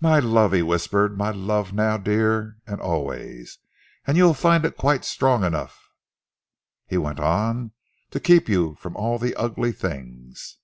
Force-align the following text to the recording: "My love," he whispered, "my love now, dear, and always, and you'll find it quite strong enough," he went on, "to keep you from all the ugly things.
"My 0.00 0.18
love," 0.18 0.50
he 0.54 0.60
whispered, 0.62 1.16
"my 1.16 1.30
love 1.30 1.72
now, 1.72 1.96
dear, 1.96 2.58
and 2.66 2.80
always, 2.80 3.58
and 4.04 4.16
you'll 4.16 4.34
find 4.34 4.64
it 4.64 4.76
quite 4.76 5.04
strong 5.04 5.44
enough," 5.44 5.88
he 6.88 6.98
went 6.98 7.20
on, 7.20 7.70
"to 8.10 8.18
keep 8.18 8.48
you 8.48 8.74
from 8.74 8.96
all 8.96 9.20
the 9.20 9.36
ugly 9.36 9.70
things. 9.70 10.56